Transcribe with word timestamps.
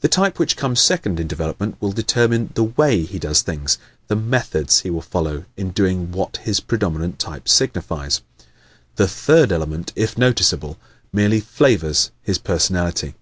The 0.00 0.08
type 0.08 0.38
which 0.38 0.58
comes 0.58 0.82
second 0.82 1.18
in 1.18 1.26
development 1.26 1.78
will 1.80 1.92
determine 1.92 2.50
the 2.54 2.64
WAY 2.64 3.02
he 3.04 3.18
does 3.18 3.40
things 3.40 3.78
the 4.08 4.14
METHODS 4.14 4.82
he 4.82 4.90
will 4.90 5.00
follow 5.00 5.46
in 5.56 5.70
doing 5.70 6.12
what 6.12 6.36
his 6.42 6.60
predominant 6.60 7.18
type 7.18 7.48
signifies. 7.48 8.20
The 8.96 9.08
third 9.08 9.52
element, 9.52 9.90
if 9.96 10.18
noticeable, 10.18 10.76
merely 11.14 11.40
"flavors" 11.40 12.10
his 12.20 12.36
personality. 12.36 13.14